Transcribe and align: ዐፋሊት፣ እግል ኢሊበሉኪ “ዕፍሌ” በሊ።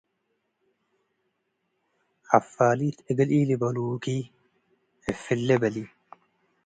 ዐፋሊት፣ 2.35 2.97
እግል 3.09 3.29
ኢሊበሉኪ 3.37 4.05
“ዕፍሌ” 5.09 5.47
በሊ። 5.61 5.77